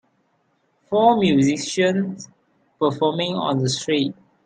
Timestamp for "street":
3.69-4.15